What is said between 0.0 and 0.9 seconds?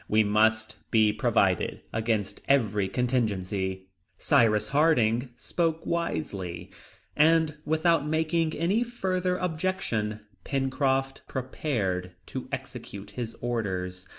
We must